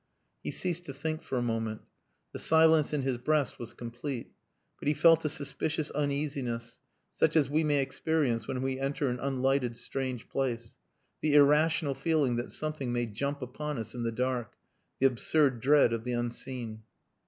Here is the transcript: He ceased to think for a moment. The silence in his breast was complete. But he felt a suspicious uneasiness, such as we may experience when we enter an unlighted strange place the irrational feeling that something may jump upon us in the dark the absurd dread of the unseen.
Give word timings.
He 0.41 0.49
ceased 0.49 0.85
to 0.85 0.95
think 0.95 1.21
for 1.21 1.37
a 1.37 1.43
moment. 1.43 1.81
The 2.33 2.39
silence 2.39 2.91
in 2.91 3.03
his 3.03 3.19
breast 3.19 3.59
was 3.59 3.75
complete. 3.75 4.31
But 4.79 4.87
he 4.87 4.95
felt 4.95 5.23
a 5.25 5.29
suspicious 5.29 5.91
uneasiness, 5.91 6.79
such 7.13 7.35
as 7.35 7.51
we 7.51 7.63
may 7.63 7.81
experience 7.83 8.47
when 8.47 8.63
we 8.63 8.79
enter 8.79 9.09
an 9.09 9.19
unlighted 9.19 9.77
strange 9.77 10.27
place 10.27 10.75
the 11.21 11.35
irrational 11.35 11.93
feeling 11.93 12.37
that 12.37 12.51
something 12.51 12.91
may 12.91 13.05
jump 13.05 13.43
upon 13.43 13.77
us 13.77 13.93
in 13.93 14.01
the 14.01 14.11
dark 14.11 14.55
the 14.99 15.05
absurd 15.05 15.59
dread 15.61 15.93
of 15.93 16.03
the 16.03 16.13
unseen. 16.13 16.81